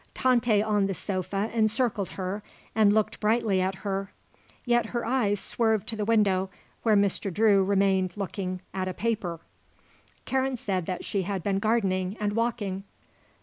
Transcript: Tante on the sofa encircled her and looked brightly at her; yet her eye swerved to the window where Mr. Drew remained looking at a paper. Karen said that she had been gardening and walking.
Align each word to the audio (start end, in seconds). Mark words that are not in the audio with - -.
Tante 0.15 0.63
on 0.63 0.87
the 0.87 0.95
sofa 0.95 1.51
encircled 1.53 2.09
her 2.17 2.41
and 2.73 2.91
looked 2.91 3.19
brightly 3.19 3.61
at 3.61 3.75
her; 3.85 4.11
yet 4.65 4.87
her 4.87 5.05
eye 5.05 5.35
swerved 5.35 5.87
to 5.89 5.95
the 5.95 6.05
window 6.05 6.49
where 6.81 6.95
Mr. 6.95 7.31
Drew 7.31 7.63
remained 7.63 8.17
looking 8.17 8.61
at 8.73 8.87
a 8.87 8.95
paper. 8.95 9.41
Karen 10.25 10.57
said 10.57 10.87
that 10.87 11.05
she 11.05 11.21
had 11.21 11.43
been 11.43 11.59
gardening 11.59 12.17
and 12.19 12.33
walking. 12.35 12.83